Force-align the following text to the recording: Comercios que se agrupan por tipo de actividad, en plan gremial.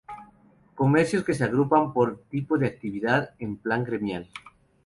Comercios 0.73 1.23
que 1.23 1.35
se 1.35 1.43
agrupan 1.43 1.93
por 1.93 2.23
tipo 2.23 2.57
de 2.57 2.65
actividad, 2.65 3.35
en 3.37 3.57
plan 3.57 3.83
gremial. 3.83 4.27